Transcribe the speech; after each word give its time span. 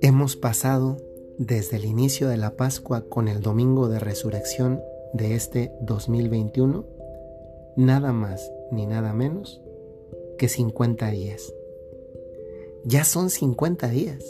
Hemos 0.00 0.36
pasado 0.36 0.96
desde 1.38 1.76
el 1.76 1.84
inicio 1.84 2.28
de 2.28 2.36
la 2.36 2.56
Pascua 2.56 3.02
con 3.08 3.28
el 3.28 3.40
domingo 3.40 3.88
de 3.88 3.98
resurrección 3.98 4.80
de 5.12 5.34
este 5.34 5.72
2021 5.80 6.86
nada 7.76 8.12
más 8.12 8.52
ni 8.70 8.86
nada 8.86 9.12
menos 9.12 9.60
que 10.38 10.48
50 10.48 11.10
días. 11.10 11.54
Ya 12.84 13.04
son 13.04 13.30
50 13.30 13.88
días, 13.88 14.24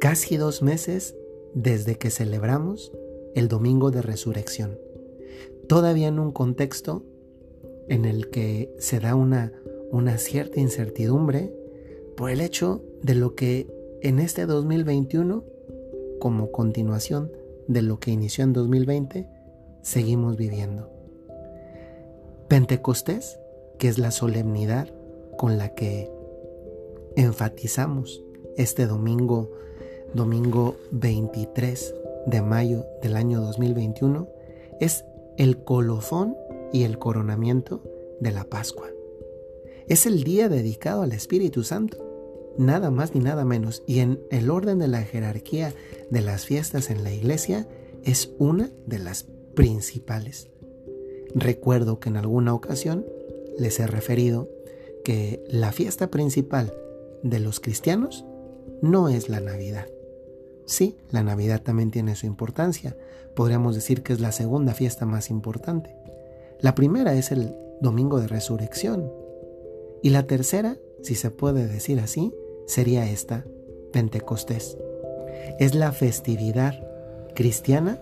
casi 0.00 0.36
dos 0.36 0.62
meses 0.62 1.14
desde 1.54 1.96
que 1.96 2.10
celebramos 2.10 2.92
el 3.34 3.48
domingo 3.48 3.90
de 3.90 4.02
resurrección. 4.02 4.78
Todavía 5.68 6.08
en 6.08 6.18
un 6.18 6.32
contexto 6.32 7.04
en 7.88 8.04
el 8.04 8.30
que 8.30 8.74
se 8.78 9.00
da 9.00 9.14
una, 9.14 9.52
una 9.90 10.18
cierta 10.18 10.60
incertidumbre 10.60 11.52
por 12.16 12.30
el 12.30 12.40
hecho 12.40 12.82
de 13.02 13.14
lo 13.14 13.34
que 13.34 13.66
en 14.02 14.18
este 14.18 14.46
2021, 14.46 15.44
como 16.18 16.52
continuación 16.52 17.30
de 17.68 17.82
lo 17.82 17.98
que 17.98 18.10
inició 18.10 18.44
en 18.44 18.52
2020, 18.52 19.28
seguimos 19.82 20.36
viviendo. 20.36 20.90
Pentecostés, 22.48 23.38
que 23.78 23.88
es 23.88 23.98
la 23.98 24.10
solemnidad 24.10 24.88
con 25.36 25.58
la 25.58 25.74
que 25.74 26.10
enfatizamos 27.16 28.22
este 28.56 28.86
domingo, 28.86 29.50
domingo 30.14 30.76
23 30.90 31.94
de 32.26 32.42
mayo 32.42 32.84
del 33.02 33.16
año 33.16 33.40
2021, 33.40 34.28
es 34.80 35.04
el 35.36 35.64
colofón 35.64 36.36
y 36.72 36.84
el 36.84 36.98
coronamiento 36.98 37.82
de 38.20 38.32
la 38.32 38.44
Pascua. 38.44 38.88
Es 39.88 40.06
el 40.06 40.24
día 40.24 40.48
dedicado 40.48 41.02
al 41.02 41.12
Espíritu 41.12 41.64
Santo, 41.64 41.98
nada 42.56 42.90
más 42.90 43.14
ni 43.14 43.20
nada 43.20 43.44
menos, 43.44 43.82
y 43.86 44.00
en 44.00 44.20
el 44.30 44.50
orden 44.50 44.78
de 44.78 44.88
la 44.88 45.02
jerarquía 45.02 45.74
de 46.10 46.20
las 46.20 46.46
fiestas 46.46 46.90
en 46.90 47.04
la 47.04 47.12
iglesia 47.12 47.68
es 48.04 48.32
una 48.38 48.70
de 48.86 48.98
las 48.98 49.26
principales. 49.54 50.48
Recuerdo 51.34 51.98
que 51.98 52.08
en 52.08 52.16
alguna 52.16 52.54
ocasión 52.54 53.06
les 53.58 53.80
he 53.80 53.86
referido 53.86 54.48
que 55.04 55.42
la 55.48 55.72
fiesta 55.72 56.10
principal 56.10 56.72
de 57.22 57.40
los 57.40 57.60
cristianos 57.60 58.24
no 58.82 59.08
es 59.08 59.28
la 59.28 59.40
Navidad. 59.40 59.86
Sí, 60.66 60.96
la 61.10 61.22
Navidad 61.22 61.62
también 61.62 61.90
tiene 61.90 62.14
su 62.16 62.26
importancia. 62.26 62.96
Podríamos 63.34 63.74
decir 63.74 64.02
que 64.02 64.12
es 64.12 64.20
la 64.20 64.32
segunda 64.32 64.74
fiesta 64.74 65.06
más 65.06 65.30
importante. 65.30 65.94
La 66.62 66.76
primera 66.76 67.14
es 67.14 67.32
el 67.32 67.56
Domingo 67.80 68.20
de 68.20 68.28
Resurrección. 68.28 69.12
Y 70.00 70.10
la 70.10 70.28
tercera, 70.28 70.78
si 71.02 71.16
se 71.16 71.32
puede 71.32 71.66
decir 71.66 71.98
así, 71.98 72.32
sería 72.66 73.10
esta, 73.10 73.44
Pentecostés. 73.92 74.78
Es 75.58 75.74
la 75.74 75.90
festividad 75.90 76.74
cristiana 77.34 78.00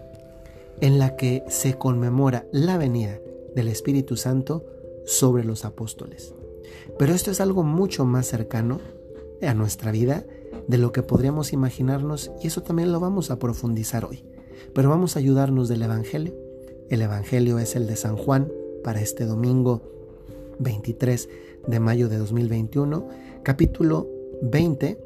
en 0.83 0.98
la 0.98 1.17
que 1.17 1.42
se 1.48 1.78
conmemora 1.78 2.44
la 2.52 2.77
venida 2.77 3.19
del 3.55 3.69
Espíritu 3.69 4.19
Santo 4.19 4.67
sobre 5.06 5.42
los 5.42 5.64
apóstoles. 5.64 6.34
Pero 6.98 7.14
esto 7.14 7.30
es 7.30 7.41
algo 7.41 7.62
mucho 7.62 8.05
más 8.05 8.27
cercano 8.27 8.78
a 9.41 9.55
nuestra 9.55 9.91
vida 9.91 10.27
de 10.69 10.77
lo 10.77 10.92
que 10.92 11.02
podríamos 11.02 11.55
imaginarnos 11.55 12.30
y 12.42 12.48
eso 12.48 12.62
también 12.62 12.92
lo 12.92 13.00
vamos 13.00 13.30
a 13.30 13.39
profundizar 13.39 14.05
hoy. 14.05 14.22
Pero 14.74 14.91
vamos 14.91 15.17
a 15.17 15.20
ayudarnos 15.20 15.70
del 15.70 15.83
Evangelio. 15.83 16.49
El 16.91 17.02
Evangelio 17.02 17.60
es 17.60 17.77
el 17.77 17.86
de 17.86 17.94
San 17.94 18.16
Juan 18.16 18.50
para 18.83 19.00
este 19.00 19.24
domingo 19.24 19.80
23 20.58 21.28
de 21.69 21.78
mayo 21.78 22.08
de 22.08 22.19
2021, 22.19 23.06
capítulo 23.44 24.08
20, 24.42 24.98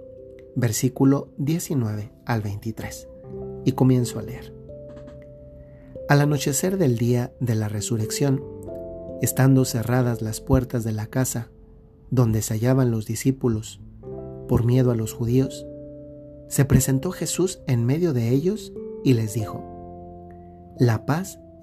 versículo 0.57 1.29
19 1.37 2.11
al 2.25 2.41
23. 2.41 3.07
Y 3.67 3.73
comienzo 3.73 4.19
a 4.19 4.23
leer. 4.23 4.55
Al 6.09 6.23
anochecer 6.23 6.79
del 6.79 6.97
día 6.97 7.35
de 7.39 7.55
la 7.55 7.69
resurrección, 7.69 8.43
estando 9.21 9.67
cerradas 9.67 10.23
las 10.23 10.41
puertas 10.41 10.85
de 10.85 10.93
la 10.93 11.09
casa 11.09 11.51
donde 12.11 12.41
se 12.41 12.55
hallaban 12.55 12.91
los 12.91 13.05
discípulos, 13.05 13.83
por 14.49 14.65
miedo 14.65 14.91
a 14.91 14.97
los 14.97 15.13
judíos, 15.13 15.67
se 16.49 16.65
presentó 16.65 17.11
Jesús 17.11 17.61
en 17.67 17.85
medio 17.85 18.15
de 18.15 18.31
ellos 18.31 18.73
y 19.05 19.13
les 19.13 19.35
dijo, 19.35 19.63
La 20.79 21.05
paz 21.05 21.39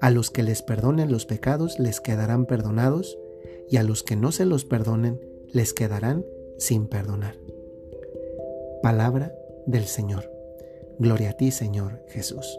A 0.00 0.10
los 0.10 0.30
que 0.30 0.42
les 0.42 0.62
perdonen 0.62 1.12
los 1.12 1.26
pecados 1.26 1.78
les 1.78 2.00
quedarán 2.00 2.46
perdonados, 2.46 3.18
y 3.68 3.76
a 3.76 3.82
los 3.82 4.02
que 4.02 4.16
no 4.16 4.32
se 4.32 4.46
los 4.46 4.64
perdonen 4.64 5.20
les 5.52 5.74
quedarán 5.74 6.24
sin 6.58 6.86
perdonar. 6.86 7.36
Palabra 8.82 9.34
del 9.66 9.84
Señor. 9.84 10.30
Gloria 10.98 11.30
a 11.30 11.32
ti, 11.34 11.50
Señor 11.50 12.02
Jesús. 12.08 12.58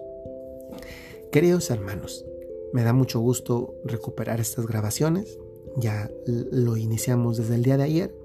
Queridos 1.31 1.69
hermanos, 1.71 2.25
me 2.73 2.83
da 2.83 2.93
mucho 2.93 3.19
gusto 3.19 3.75
recuperar 3.85 4.39
estas 4.39 4.67
grabaciones. 4.67 5.39
Ya 5.75 6.11
lo 6.25 6.77
iniciamos 6.77 7.37
desde 7.37 7.55
el 7.55 7.63
día 7.63 7.77
de 7.77 7.83
ayer. 7.83 8.15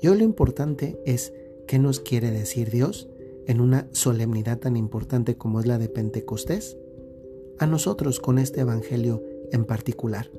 Y 0.00 0.08
hoy 0.08 0.18
lo 0.18 0.24
importante 0.24 1.00
es 1.06 1.32
qué 1.66 1.78
nos 1.78 2.00
quiere 2.00 2.30
decir 2.30 2.70
Dios 2.70 3.08
en 3.46 3.60
una 3.60 3.88
solemnidad 3.92 4.58
tan 4.58 4.76
importante 4.76 5.36
como 5.36 5.58
es 5.60 5.66
la 5.66 5.78
de 5.78 5.88
Pentecostés 5.88 6.76
a 7.58 7.66
nosotros 7.66 8.20
con 8.20 8.38
este 8.38 8.60
Evangelio 8.60 9.22
en 9.52 9.64
particular. 9.64 10.30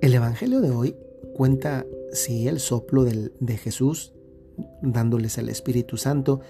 El 0.00 0.14
Evangelio 0.14 0.60
de 0.60 0.70
hoy 0.70 0.96
cuenta, 1.34 1.86
sí, 2.12 2.48
el 2.48 2.60
soplo 2.60 3.04
de 3.04 3.56
Jesús 3.56 4.12
dándoles 4.82 5.38
el 5.38 5.48
Espíritu 5.48 5.96
Santo, 5.96 6.40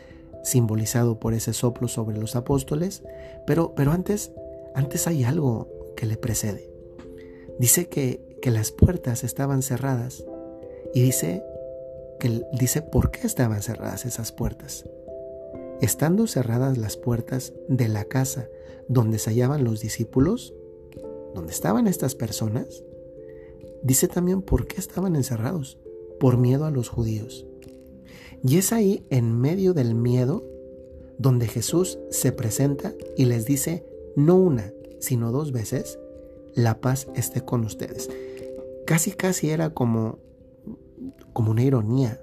simbolizado 0.42 1.20
por 1.20 1.34
ese 1.34 1.52
soplo 1.52 1.86
sobre 1.86 2.18
los 2.18 2.34
apóstoles, 2.34 3.02
pero, 3.46 3.74
pero 3.76 3.92
antes 3.92 4.32
antes 4.74 5.06
hay 5.06 5.24
algo 5.24 5.68
que 5.96 6.06
le 6.06 6.16
precede. 6.16 6.70
Dice 7.58 7.88
que, 7.88 8.30
las 8.44 8.72
puertas 8.72 9.22
estaban 9.22 9.62
cerradas 9.62 10.24
y 10.92 11.00
dice 11.00 11.44
que 12.18 12.42
dice 12.58 12.82
por 12.82 13.12
qué 13.12 13.24
estaban 13.24 13.62
cerradas 13.62 14.04
esas 14.04 14.32
puertas. 14.32 14.84
Estando 15.82 16.28
cerradas 16.28 16.78
las 16.78 16.97
puertas 16.97 17.54
de 17.66 17.88
la 17.88 18.04
casa 18.04 18.48
donde 18.87 19.19
se 19.19 19.31
hallaban 19.31 19.65
los 19.65 19.81
discípulos, 19.81 20.54
donde 21.34 21.50
estaban 21.50 21.88
estas 21.88 22.15
personas, 22.15 22.84
dice 23.82 24.06
también 24.06 24.43
por 24.43 24.69
qué 24.69 24.76
estaban 24.76 25.16
encerrados, 25.16 25.81
por 26.20 26.38
miedo 26.38 26.66
a 26.66 26.70
los 26.70 26.88
judíos. 26.88 27.48
Y 28.44 28.59
es 28.59 28.72
ahí, 28.72 29.04
en 29.10 29.37
medio 29.41 29.75
del 29.75 29.97
miedo, 29.97 30.44
donde 31.19 31.48
Jesús 31.48 31.99
se 32.10 32.31
presenta 32.31 32.93
y 33.16 33.25
les 33.25 33.44
dice, 33.44 33.84
no 34.14 34.37
una, 34.37 34.72
sino 35.00 35.32
dos 35.32 35.50
veces, 35.50 35.99
la 36.54 36.81
paz 36.81 37.09
esté 37.16 37.41
con 37.44 37.64
ustedes. 37.64 38.09
Casi, 38.87 39.10
casi 39.10 39.50
era 39.50 39.70
como, 39.70 40.20
como 41.32 41.50
una 41.50 41.64
ironía, 41.64 42.20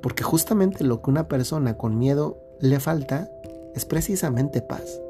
porque 0.00 0.22
justamente 0.22 0.82
lo 0.82 1.02
que 1.02 1.10
una 1.10 1.28
persona 1.28 1.76
con 1.76 1.98
miedo 1.98 2.38
le 2.60 2.80
falta 2.80 3.30
es 3.74 3.84
precisamente 3.84 4.62
paz. 4.62 5.00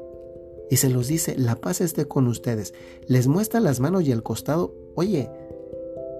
Y 0.69 0.77
se 0.77 0.89
los 0.89 1.07
dice, 1.07 1.35
la 1.37 1.55
paz 1.55 1.81
esté 1.81 2.05
con 2.05 2.27
ustedes. 2.27 2.73
Les 3.05 3.27
muestra 3.27 3.59
las 3.59 3.79
manos 3.79 4.03
y 4.03 4.11
el 4.11 4.23
costado. 4.23 4.73
Oye, 4.95 5.29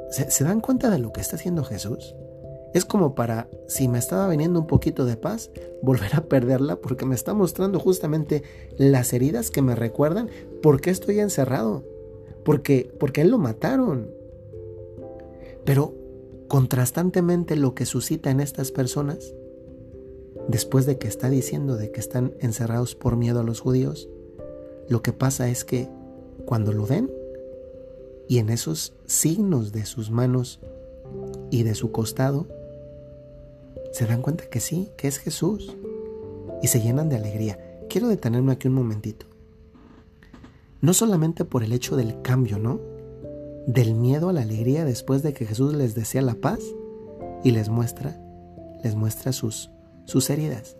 ¿se, 0.09 0.29
¿se, 0.29 0.43
dan 0.43 0.59
cuenta 0.59 0.89
de 0.89 0.99
lo 0.99 1.13
que 1.13 1.21
está 1.21 1.37
haciendo 1.37 1.63
Jesús? 1.63 2.15
Es 2.73 2.85
como 2.85 3.15
para, 3.15 3.49
si 3.67 3.87
me 3.87 3.99
estaba 3.99 4.27
viniendo 4.27 4.59
un 4.59 4.67
poquito 4.67 5.05
de 5.05 5.17
paz, 5.17 5.51
volver 5.81 6.15
a 6.15 6.25
perderla 6.25 6.77
porque 6.77 7.05
me 7.05 7.15
está 7.15 7.33
mostrando 7.33 7.79
justamente 7.79 8.43
las 8.77 9.13
heridas 9.13 9.51
que 9.51 9.61
me 9.61 9.75
recuerdan 9.75 10.29
por 10.61 10.81
qué 10.81 10.89
estoy 10.89 11.19
encerrado. 11.19 11.85
Porque, 12.43 12.91
porque 12.99 13.21
él 13.21 13.29
lo 13.29 13.37
mataron. 13.37 14.11
Pero 15.63 15.95
contrastantemente 16.47 17.55
lo 17.55 17.73
que 17.73 17.85
suscita 17.85 18.31
en 18.31 18.41
estas 18.41 18.71
personas, 18.71 19.33
después 20.47 20.85
de 20.85 20.97
que 20.97 21.07
está 21.07 21.29
diciendo 21.29 21.75
de 21.75 21.91
que 21.91 21.99
están 21.99 22.33
encerrados 22.39 22.95
por 22.95 23.15
miedo 23.15 23.39
a 23.39 23.43
los 23.43 23.59
judíos, 23.59 24.09
lo 24.87 25.01
que 25.01 25.13
pasa 25.13 25.49
es 25.49 25.63
que 25.63 25.87
cuando 26.45 26.73
lo 26.73 26.85
ven 26.85 27.09
Y 28.27 28.39
en 28.39 28.49
esos 28.49 28.93
signos 29.05 29.71
de 29.71 29.85
sus 29.85 30.09
manos 30.09 30.59
y 31.49 31.63
de 31.63 31.75
su 31.75 31.91
costado, 31.91 32.47
se 33.91 34.05
dan 34.05 34.21
cuenta 34.21 34.45
que 34.45 34.61
sí, 34.61 34.89
que 34.97 35.09
es 35.09 35.17
Jesús. 35.17 35.75
Y 36.61 36.67
se 36.67 36.79
llenan 36.79 37.09
de 37.09 37.17
alegría. 37.17 37.59
Quiero 37.89 38.07
detenerme 38.07 38.53
aquí 38.53 38.69
un 38.69 38.73
momentito. 38.75 39.25
No 40.79 40.93
solamente 40.93 41.43
por 41.43 41.63
el 41.63 41.73
hecho 41.73 41.97
del 41.97 42.21
cambio, 42.21 42.57
¿no? 42.57 42.79
Del 43.67 43.95
miedo 43.95 44.29
a 44.29 44.33
la 44.33 44.43
alegría 44.43 44.85
después 44.85 45.23
de 45.23 45.33
que 45.33 45.45
Jesús 45.45 45.73
les 45.73 45.93
desea 45.93 46.21
la 46.21 46.35
paz 46.35 46.59
y 47.43 47.51
les 47.51 47.67
muestra, 47.67 48.17
les 48.81 48.95
muestra 48.95 49.33
sus, 49.33 49.71
sus 50.05 50.29
heridas. 50.29 50.77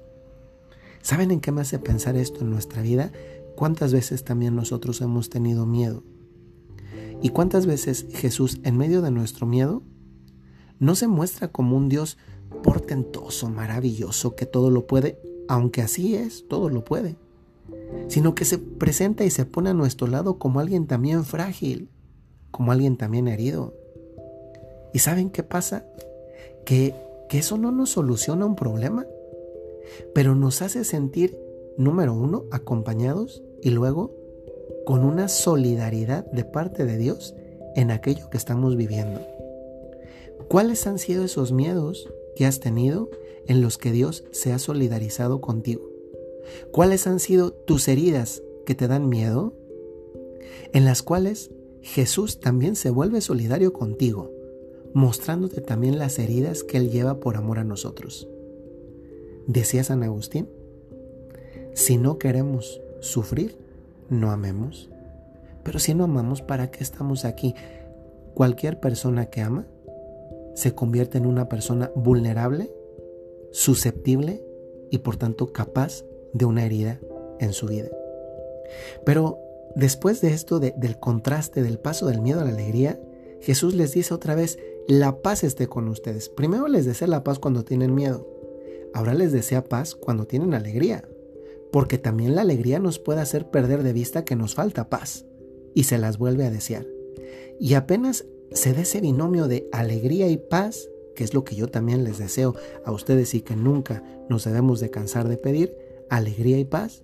¿Saben 1.02 1.32
en 1.32 1.40
qué 1.40 1.52
me 1.52 1.62
hace 1.62 1.80
pensar 1.80 2.16
esto 2.16 2.42
en 2.42 2.52
nuestra 2.52 2.82
vida? 2.82 3.12
¿Cuántas 3.56 3.94
veces 3.94 4.24
también 4.24 4.56
nosotros 4.56 5.02
hemos 5.02 5.30
tenido 5.30 5.66
miedo? 5.66 6.04
¿Y 7.22 7.30
cuántas 7.30 7.66
veces 7.66 8.08
Jesús, 8.12 8.60
en 8.64 8.78
medio 8.78 9.02
de 9.02 9.12
nuestro 9.12 9.46
miedo, 9.46 9.84
no 10.80 10.96
se 10.96 11.08
muestra 11.08 11.50
como 11.50 11.78
un 11.78 11.90
Dios 11.90 12.18
portentoso, 12.64 13.50
maravilloso, 13.50 14.36
que 14.36 14.46
todo 14.46 14.70
lo 14.70 14.88
puede, 14.88 15.20
aunque 15.48 15.82
así 15.82 16.16
es, 16.16 16.48
todo 16.48 16.70
lo 16.70 16.84
puede, 16.84 17.18
sino 18.08 18.36
que 18.36 18.46
se 18.46 18.58
presenta 18.58 19.24
y 19.24 19.30
se 19.30 19.46
pone 19.46 19.70
a 19.70 19.76
nuestro 19.76 20.08
lado 20.08 20.40
como 20.40 20.60
alguien 20.60 20.88
también 20.88 21.24
frágil, 21.24 21.90
como 22.50 22.72
alguien 22.72 22.98
también 22.98 23.28
herido. 23.28 23.74
¿Y 24.94 25.00
saben 25.00 25.30
qué 25.30 25.44
pasa? 25.44 25.86
Que, 26.66 26.96
que 27.32 27.38
eso 27.38 27.58
no 27.58 27.72
nos 27.72 27.92
soluciona 27.92 28.46
un 28.46 28.58
problema, 28.58 29.08
pero 30.14 30.36
nos 30.36 30.62
hace 30.62 30.84
sentir, 30.84 31.40
número 31.78 32.14
uno, 32.14 32.44
acompañados 32.52 33.42
y 33.62 33.70
luego 33.70 34.14
con 34.86 35.06
una 35.06 35.30
solidaridad 35.30 36.30
de 36.34 36.44
parte 36.44 36.84
de 36.84 36.98
Dios 36.98 37.34
en 37.74 37.90
aquello 37.90 38.30
que 38.30 38.36
estamos 38.36 38.76
viviendo. 38.76 39.22
¿Cuáles 40.50 40.86
han 40.88 41.00
sido 41.00 41.24
esos 41.24 41.54
miedos 41.54 42.12
que 42.36 42.46
has 42.46 42.60
tenido 42.60 43.10
en 43.48 43.62
los 43.62 43.78
que 43.78 43.94
Dios 43.94 44.26
se 44.32 44.52
ha 44.52 44.60
solidarizado 44.60 45.40
contigo? 45.40 45.90
¿Cuáles 46.72 47.08
han 47.08 47.22
sido 47.22 47.54
tus 47.54 47.88
heridas 47.88 48.44
que 48.66 48.76
te 48.76 48.90
dan 48.90 49.08
miedo? 49.08 49.54
En 50.74 50.84
las 50.84 51.02
cuales 51.02 51.50
Jesús 51.80 52.42
también 52.42 52.76
se 52.76 52.90
vuelve 52.90 53.22
solidario 53.22 53.72
contigo, 53.72 54.30
mostrándote 54.94 55.62
también 55.62 55.98
las 55.98 56.20
heridas 56.20 56.64
que 56.64 56.78
Él 56.78 56.90
lleva 56.90 57.20
por 57.20 57.38
amor 57.38 57.60
a 57.60 57.64
nosotros. 57.64 58.28
Decía 59.48 59.84
San 59.84 60.04
Agustín, 60.04 60.50
si 61.74 61.98
no 61.98 62.18
queremos 62.18 62.82
sufrir, 63.00 63.58
no 64.10 64.32
amemos. 64.32 64.90
Pero 65.64 65.80
si 65.80 65.94
no 65.94 66.04
amamos, 66.04 66.42
¿para 66.42 66.72
qué 66.72 66.84
estamos 66.84 67.26
aquí? 67.26 67.56
Cualquier 68.34 68.80
persona 68.80 69.28
que 69.28 69.42
ama 69.42 69.68
se 70.54 70.76
convierte 70.76 71.18
en 71.18 71.26
una 71.26 71.48
persona 71.48 71.92
vulnerable, 71.96 72.72
susceptible 73.52 74.44
y 74.90 75.00
por 75.00 75.18
tanto 75.18 75.54
capaz 75.54 76.04
de 76.34 76.46
una 76.46 76.66
herida 76.66 77.00
en 77.40 77.54
su 77.54 77.68
vida. 77.68 77.90
Pero 79.06 79.40
después 79.76 80.22
de 80.22 80.30
esto, 80.30 80.60
del 80.60 81.00
contraste, 81.00 81.64
del 81.64 81.80
paso 81.80 82.08
del 82.08 82.22
miedo 82.22 82.42
a 82.42 82.46
la 82.46 82.52
alegría, 82.52 83.00
Jesús 83.42 83.74
les 83.74 83.94
dice 83.94 84.14
otra 84.14 84.36
vez, 84.36 84.60
la 84.88 85.22
paz 85.22 85.44
esté 85.44 85.68
con 85.68 85.88
ustedes. 85.88 86.30
Primero 86.30 86.68
les 86.68 86.86
desea 86.86 87.08
la 87.08 87.24
paz 87.24 87.40
cuando 87.40 87.64
tienen 87.64 87.94
miedo. 87.96 88.28
Ahora 88.94 89.14
les 89.14 89.32
desea 89.32 89.64
paz 89.64 89.96
cuando 89.96 90.26
tienen 90.26 90.54
alegría. 90.54 91.08
Porque 91.72 91.98
también 91.98 92.36
la 92.36 92.42
alegría 92.42 92.80
nos 92.80 93.00
puede 93.00 93.22
hacer 93.22 93.50
perder 93.50 93.84
de 93.84 93.94
vista 93.94 94.26
que 94.26 94.36
nos 94.36 94.56
falta 94.56 94.90
paz. 94.90 95.26
Y 95.74 95.84
se 95.84 95.98
las 95.98 96.18
vuelve 96.18 96.46
a 96.46 96.52
desear. 96.52 96.86
Y 97.60 97.76
apenas 97.76 98.26
se 98.52 98.74
dé 98.74 98.82
ese 98.82 99.00
binomio 99.00 99.48
de 99.48 99.70
alegría 99.72 100.28
y 100.28 100.38
paz, 100.38 100.90
que 101.16 101.24
es 101.24 101.34
lo 101.34 101.44
que 101.44 101.56
yo 101.56 101.68
también 101.68 102.04
les 102.04 102.18
deseo 102.18 102.56
a 102.84 102.92
ustedes 102.92 103.34
y 103.34 103.42
que 103.42 103.56
nunca 103.56 104.04
nos 104.30 104.44
debemos 104.44 104.80
de 104.80 104.90
cansar 104.90 105.30
de 105.30 105.38
pedir, 105.38 105.76
alegría 106.10 106.58
y 106.58 106.66
paz, 106.66 107.04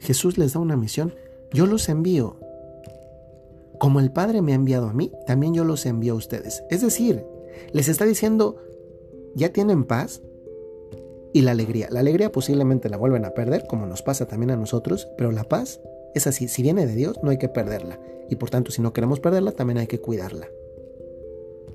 Jesús 0.00 0.38
les 0.38 0.52
da 0.52 0.60
una 0.60 0.76
misión. 0.76 1.14
Yo 1.52 1.66
los 1.66 1.88
envío. 1.88 2.36
Como 3.78 4.00
el 4.00 4.10
Padre 4.10 4.42
me 4.42 4.52
ha 4.52 4.56
enviado 4.56 4.88
a 4.88 4.92
mí, 4.92 5.12
también 5.26 5.54
yo 5.54 5.64
los 5.64 5.86
envío 5.86 6.14
a 6.14 6.16
ustedes. 6.16 6.64
Es 6.70 6.80
decir, 6.80 7.24
les 7.72 7.88
está 7.88 8.04
diciendo, 8.04 8.56
ya 9.34 9.52
tienen 9.52 9.84
paz 9.84 10.22
y 11.32 11.42
la 11.42 11.52
alegría. 11.52 11.88
La 11.90 12.00
alegría 12.00 12.32
posiblemente 12.32 12.88
la 12.88 12.96
vuelven 12.96 13.24
a 13.24 13.34
perder, 13.34 13.66
como 13.68 13.86
nos 13.86 14.02
pasa 14.02 14.26
también 14.26 14.50
a 14.50 14.56
nosotros, 14.56 15.08
pero 15.16 15.30
la 15.30 15.44
paz 15.44 15.80
es 16.14 16.26
así. 16.26 16.48
Si 16.48 16.62
viene 16.62 16.86
de 16.86 16.94
Dios, 16.94 17.18
no 17.22 17.30
hay 17.30 17.38
que 17.38 17.48
perderla. 17.48 18.00
Y 18.28 18.36
por 18.36 18.50
tanto, 18.50 18.70
si 18.70 18.82
no 18.82 18.92
queremos 18.92 19.20
perderla, 19.20 19.52
también 19.52 19.78
hay 19.78 19.86
que 19.86 20.00
cuidarla. 20.00 20.48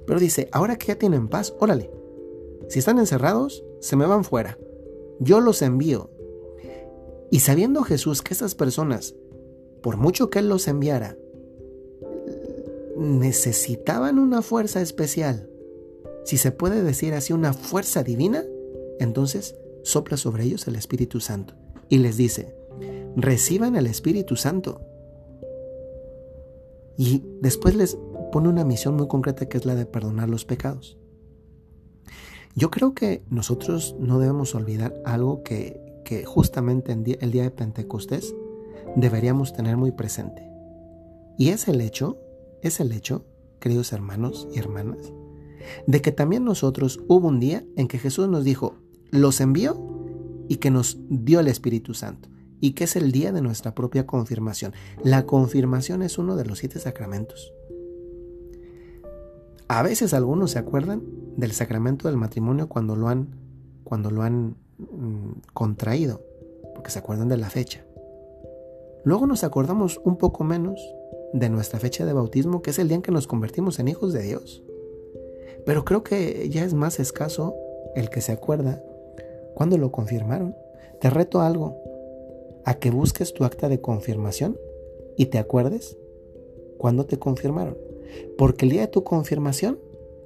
Pero 0.06 0.20
dice, 0.20 0.50
ahora 0.52 0.78
que 0.78 0.88
ya 0.88 0.96
tienen 0.96 1.30
paz, 1.30 1.56
órale. 1.60 1.90
Si 2.68 2.80
están 2.80 3.00
encerrados, 3.00 3.64
se 3.80 3.96
me 3.96 4.06
van 4.06 4.24
fuera. 4.24 4.58
Yo 5.20 5.40
los 5.40 5.62
envío. 5.62 6.10
Y 7.30 7.40
sabiendo 7.40 7.84
Jesús 7.84 8.22
que 8.22 8.34
esas 8.34 8.56
personas, 8.56 9.16
por 9.82 9.98
mucho 9.98 10.30
que 10.30 10.40
Él 10.40 10.50
los 10.50 10.68
enviara, 10.68 11.18
necesitaban 12.98 14.20
una 14.20 14.42
fuerza 14.42 14.82
especial, 14.82 15.50
si 16.26 16.38
se 16.38 16.52
puede 16.52 16.84
decir 16.84 17.14
así, 17.14 17.34
una 17.34 17.54
fuerza 17.54 18.04
divina, 18.04 18.44
entonces 19.00 19.56
sopla 19.84 20.18
sobre 20.18 20.46
ellos 20.46 20.68
el 20.68 20.76
Espíritu 20.76 21.20
Santo 21.20 21.56
y 21.90 21.98
les 21.98 22.18
dice, 22.18 22.56
reciban 23.16 23.76
el 23.76 23.88
Espíritu 23.88 24.36
Santo. 24.36 24.82
Y 26.98 27.24
después 27.42 27.76
les 27.76 27.98
pone 28.32 28.50
una 28.50 28.64
misión 28.64 28.96
muy 28.96 29.08
concreta 29.08 29.48
que 29.48 29.58
es 29.58 29.66
la 29.66 29.76
de 29.76 29.86
perdonar 29.86 30.30
los 30.30 30.46
pecados. 30.46 30.98
Yo 32.56 32.70
creo 32.70 32.94
que 32.94 33.24
nosotros 33.30 33.96
no 34.00 34.20
debemos 34.20 34.54
olvidar 34.56 34.94
algo 35.06 35.44
que, 35.44 35.82
justamente 36.26 36.92
el 36.92 37.32
día 37.32 37.44
de 37.44 37.50
Pentecostés 37.50 38.36
deberíamos 38.96 39.54
tener 39.54 39.78
muy 39.78 39.92
presente. 39.92 40.48
Y 41.40 41.50
es 41.50 41.68
el 41.68 41.82
hecho, 41.82 42.20
es 42.64 42.80
el 42.80 42.92
hecho, 42.92 43.26
queridos 43.60 43.94
hermanos 43.94 44.48
y 44.54 44.60
hermanas, 44.60 45.14
de 45.88 46.02
que 46.02 46.12
también 46.12 46.44
nosotros 46.44 47.00
hubo 47.08 47.28
un 47.28 47.40
día 47.40 47.64
en 47.76 47.88
que 47.88 48.00
Jesús 48.00 48.28
nos 48.28 48.44
dijo, 48.44 48.76
los 49.12 49.40
envió 49.42 49.78
y 50.48 50.58
que 50.58 50.72
nos 50.72 50.98
dio 51.10 51.40
el 51.40 51.48
Espíritu 51.48 51.94
Santo 51.94 52.30
y 52.60 52.72
que 52.72 52.86
es 52.86 52.96
el 52.96 53.12
día 53.12 53.34
de 53.34 53.42
nuestra 53.42 53.76
propia 53.76 54.08
confirmación. 54.08 54.74
La 55.04 55.26
confirmación 55.26 56.02
es 56.02 56.18
uno 56.18 56.38
de 56.38 56.46
los 56.46 56.60
siete 56.60 56.80
sacramentos. 56.80 57.54
A 59.68 59.84
veces 59.84 60.14
algunos 60.14 60.52
se 60.52 60.60
acuerdan 60.60 61.04
del 61.36 61.52
sacramento 61.52 62.08
del 62.08 62.16
matrimonio 62.16 62.70
cuando 62.70 62.96
lo 62.96 63.10
han, 63.10 63.36
cuando 63.84 64.12
lo 64.12 64.22
han 64.22 64.56
mm, 64.78 65.42
contraído, 65.54 66.22
porque 66.74 66.92
se 66.92 67.00
acuerdan 67.00 67.28
de 67.28 67.38
la 67.38 67.50
fecha. 67.50 67.86
Luego 69.04 69.28
nos 69.28 69.44
acordamos 69.44 70.00
un 70.06 70.18
poco 70.18 70.46
menos 70.46 70.80
de 71.34 71.50
nuestra 71.50 71.80
fecha 71.80 72.06
de 72.06 72.14
bautismo, 72.14 72.62
que 72.62 72.70
es 72.70 72.80
el 72.80 72.88
día 72.88 72.96
en 72.96 73.02
que 73.02 73.12
nos 73.12 73.28
convertimos 73.28 73.80
en 73.80 73.88
hijos 73.88 74.14
de 74.14 74.22
Dios. 74.22 74.64
Pero 75.66 75.84
creo 75.86 76.04
que 76.04 76.50
ya 76.50 76.64
es 76.64 76.74
más 76.74 77.00
escaso 77.00 77.56
el 77.96 78.10
que 78.10 78.22
se 78.22 78.32
acuerda 78.32 78.84
cuando 79.56 79.78
lo 79.78 79.92
confirmaron. 79.92 80.56
Te 81.00 81.10
reto 81.10 81.42
algo, 81.42 81.78
a 82.66 82.76
que 82.76 82.92
busques 82.92 83.34
tu 83.34 83.44
acta 83.44 83.70
de 83.70 83.82
confirmación 83.82 84.58
y 85.18 85.28
te 85.28 85.38
acuerdes 85.38 85.98
cuando 86.78 87.06
te 87.06 87.20
confirmaron. 87.20 87.78
Porque 88.38 88.66
el 88.66 88.72
día 88.72 88.82
de 88.82 88.88
tu 88.88 89.04
confirmación, 89.04 89.80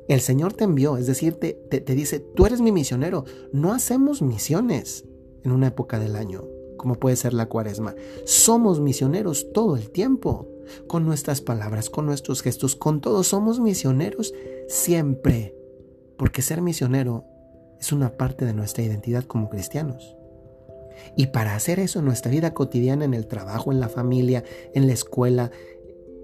el 0.07 0.21
Señor 0.21 0.53
te 0.53 0.63
envió, 0.63 0.97
es 0.97 1.07
decir, 1.07 1.35
te, 1.35 1.53
te, 1.53 1.95
dice, 1.95 2.19
tú 2.19 2.45
eres 2.45 2.61
mi 2.61 2.71
misionero. 2.71 3.25
No 3.51 3.73
hacemos 3.73 4.21
misiones 4.21 5.05
en 5.43 5.51
una 5.51 5.67
época 5.67 5.99
del 5.99 6.15
año, 6.15 6.47
como 6.77 6.95
puede 6.95 7.15
ser 7.15 7.33
la 7.33 7.47
cuaresma. 7.47 7.95
Somos 8.25 8.79
misioneros 8.79 9.51
todo 9.53 9.75
el 9.75 9.89
tiempo, 9.89 10.47
con 10.87 11.05
nuestras 11.05 11.41
palabras, 11.41 11.89
con 11.89 12.05
nuestros 12.05 12.41
gestos, 12.41 12.75
con 12.75 13.01
todo. 13.01 13.23
Somos 13.23 13.59
misioneros 13.59 14.33
siempre, 14.67 15.55
porque 16.17 16.41
ser 16.41 16.61
misionero 16.61 17.25
es 17.79 17.91
una 17.91 18.17
parte 18.17 18.45
de 18.45 18.53
nuestra 18.53 18.83
identidad 18.83 19.23
como 19.23 19.49
cristianos. 19.49 20.15
Y 21.15 21.27
para 21.27 21.55
hacer 21.55 21.79
eso 21.79 21.99
en 21.99 22.05
nuestra 22.05 22.31
vida 22.31 22.53
cotidiana, 22.53 23.05
en 23.05 23.13
el 23.13 23.27
trabajo, 23.27 23.71
en 23.71 23.79
la 23.79 23.89
familia, 23.89 24.43
en 24.73 24.87
la 24.87 24.93
escuela, 24.93 25.51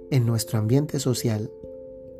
en 0.09 0.25
nuestro 0.25 0.59
ambiente 0.59 0.99
social, 0.99 1.49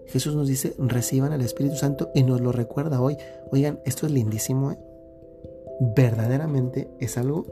Jesús 0.07 0.35
nos 0.35 0.47
dice, 0.47 0.75
reciban 0.77 1.31
al 1.31 1.41
Espíritu 1.41 1.75
Santo 1.75 2.11
y 2.13 2.23
nos 2.23 2.41
lo 2.41 2.51
recuerda 2.51 3.01
hoy. 3.01 3.17
Oigan, 3.51 3.79
esto 3.85 4.05
es 4.05 4.11
lindísimo. 4.11 4.71
¿eh? 4.71 4.77
Verdaderamente 5.95 6.89
es 6.99 7.17
algo 7.17 7.45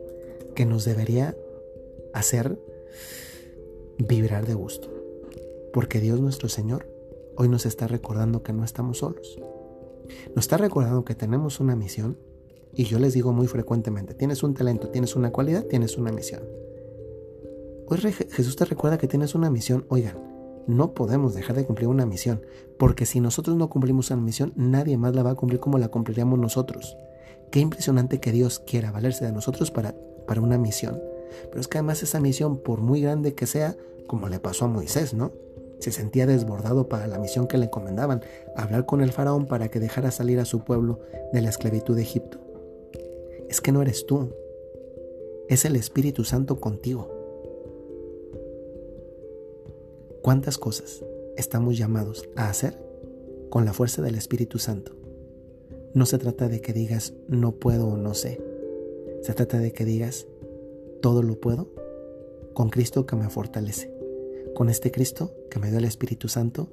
que 0.53 0.65
nos 0.65 0.85
debería 0.85 1.35
hacer 2.13 2.59
vibrar 3.97 4.45
de 4.45 4.53
gusto. 4.53 4.89
Porque 5.73 5.99
Dios 5.99 6.19
nuestro 6.19 6.49
Señor 6.49 6.87
hoy 7.37 7.47
nos 7.47 7.65
está 7.65 7.87
recordando 7.87 8.43
que 8.43 8.53
no 8.53 8.63
estamos 8.63 8.99
solos. 8.99 9.39
Nos 10.35 10.45
está 10.45 10.57
recordando 10.57 11.05
que 11.05 11.15
tenemos 11.15 11.59
una 11.59 11.75
misión 11.75 12.17
y 12.73 12.85
yo 12.85 12.99
les 12.99 13.13
digo 13.13 13.33
muy 13.33 13.47
frecuentemente, 13.47 14.13
tienes 14.13 14.43
un 14.43 14.53
talento, 14.53 14.89
tienes 14.89 15.15
una 15.15 15.31
cualidad, 15.31 15.65
tienes 15.65 15.97
una 15.97 16.11
misión. 16.11 16.43
Hoy 17.87 17.99
Jesús 17.99 18.55
te 18.55 18.65
recuerda 18.65 18.97
que 18.97 19.07
tienes 19.07 19.35
una 19.35 19.49
misión, 19.49 19.85
oigan, 19.89 20.17
no 20.67 20.93
podemos 20.93 21.33
dejar 21.33 21.55
de 21.55 21.65
cumplir 21.65 21.89
una 21.89 22.05
misión, 22.05 22.41
porque 22.77 23.05
si 23.05 23.19
nosotros 23.19 23.57
no 23.57 23.69
cumplimos 23.69 24.11
una 24.11 24.21
misión, 24.21 24.53
nadie 24.55 24.97
más 24.97 25.13
la 25.15 25.23
va 25.23 25.31
a 25.31 25.35
cumplir 25.35 25.59
como 25.59 25.77
la 25.77 25.89
cumpliríamos 25.89 26.39
nosotros. 26.39 26.95
Qué 27.51 27.59
impresionante 27.59 28.21
que 28.21 28.31
Dios 28.31 28.59
quiera 28.59 28.91
valerse 28.91 29.25
de 29.25 29.33
nosotros 29.33 29.71
para, 29.71 29.95
para 30.31 30.39
una 30.39 30.57
misión. 30.57 31.03
Pero 31.49 31.59
es 31.59 31.67
que 31.67 31.77
además 31.77 32.03
esa 32.03 32.21
misión, 32.21 32.57
por 32.59 32.79
muy 32.79 33.01
grande 33.01 33.33
que 33.33 33.45
sea, 33.45 33.75
como 34.07 34.29
le 34.29 34.39
pasó 34.39 34.63
a 34.63 34.69
Moisés, 34.69 35.13
¿no? 35.13 35.33
Se 35.79 35.91
sentía 35.91 36.25
desbordado 36.25 36.87
para 36.87 37.05
la 37.05 37.19
misión 37.19 37.47
que 37.47 37.57
le 37.57 37.65
encomendaban, 37.65 38.21
hablar 38.55 38.85
con 38.85 39.01
el 39.01 39.11
faraón 39.11 39.45
para 39.45 39.67
que 39.67 39.81
dejara 39.81 40.09
salir 40.09 40.39
a 40.39 40.45
su 40.45 40.63
pueblo 40.63 41.01
de 41.33 41.41
la 41.41 41.49
esclavitud 41.49 41.97
de 41.97 42.03
Egipto. 42.03 42.39
Es 43.49 43.59
que 43.59 43.73
no 43.73 43.81
eres 43.81 44.05
tú, 44.05 44.29
es 45.49 45.65
el 45.65 45.75
Espíritu 45.75 46.23
Santo 46.23 46.61
contigo. 46.61 47.09
¿Cuántas 50.21 50.57
cosas 50.57 51.03
estamos 51.35 51.77
llamados 51.77 52.29
a 52.37 52.47
hacer 52.47 52.81
con 53.49 53.65
la 53.65 53.73
fuerza 53.73 54.01
del 54.01 54.15
Espíritu 54.15 54.59
Santo? 54.59 54.93
No 55.93 56.05
se 56.05 56.17
trata 56.19 56.47
de 56.47 56.61
que 56.61 56.71
digas 56.71 57.15
no 57.27 57.51
puedo 57.51 57.89
o 57.89 57.97
no 57.97 58.13
sé. 58.13 58.50
Se 59.21 59.33
trata 59.33 59.59
de 59.59 59.71
que 59.71 59.85
digas 59.85 60.27
todo 61.01 61.21
lo 61.23 61.39
puedo 61.39 61.69
con 62.53 62.69
Cristo 62.69 63.05
que 63.05 63.15
me 63.15 63.29
fortalece. 63.29 63.93
Con 64.55 64.69
este 64.69 64.91
Cristo 64.91 65.33
que 65.49 65.59
me 65.59 65.69
dio 65.69 65.77
el 65.77 65.85
Espíritu 65.85 66.27
Santo 66.27 66.69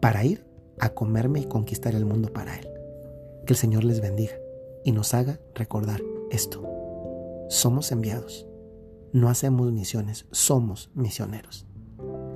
para 0.00 0.24
ir 0.24 0.44
a 0.78 0.90
comerme 0.90 1.40
y 1.40 1.46
conquistar 1.46 1.94
el 1.94 2.04
mundo 2.04 2.32
para 2.32 2.56
Él. 2.58 2.68
Que 3.46 3.54
el 3.54 3.56
Señor 3.56 3.84
les 3.84 4.00
bendiga 4.00 4.38
y 4.84 4.92
nos 4.92 5.12
haga 5.14 5.40
recordar 5.54 6.00
esto. 6.30 6.62
Somos 7.48 7.90
enviados. 7.92 8.46
No 9.12 9.28
hacemos 9.28 9.72
misiones, 9.72 10.26
somos 10.30 10.90
misioneros. 10.94 11.66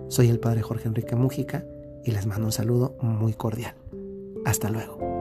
Soy 0.08 0.28
el 0.28 0.40
Padre 0.40 0.62
Jorge 0.62 0.88
Enrique 0.88 1.16
Mújica 1.16 1.66
y 2.04 2.10
les 2.10 2.26
mando 2.26 2.46
un 2.46 2.52
saludo 2.52 2.96
muy 3.00 3.34
cordial. 3.34 3.74
Hasta 4.44 4.70
luego. 4.70 5.11